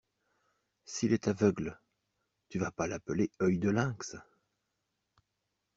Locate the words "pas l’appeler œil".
2.71-3.59